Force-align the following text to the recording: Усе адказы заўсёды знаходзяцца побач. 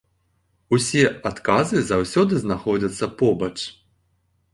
Усе 0.77 1.01
адказы 1.29 1.77
заўсёды 1.89 2.39
знаходзяцца 2.45 3.11
побач. 3.21 3.55